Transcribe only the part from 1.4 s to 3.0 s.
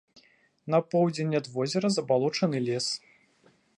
возера забалочаны лес.